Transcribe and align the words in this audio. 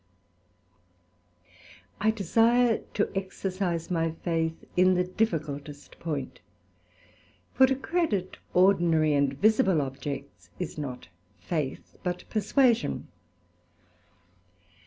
I 1.99 2.09
desire 2.09 2.79
to 2.95 3.11
exercise 3.15 3.91
my 3.91 4.09
faith 4.23 4.63
in 4.75 4.95
the 4.95 5.03
difficultest 5.03 5.99
point; 5.99 6.39
for 7.53 7.67
to 7.67 7.75
credit 7.75 8.37
ordinary 8.55 9.13
and 9.13 9.31
visible 9.33 9.79
objects 9.79 10.49
is 10.57 10.75
not 10.75 11.09
faith, 11.37 11.99
but 12.01 12.23
perswasion. 12.31 13.09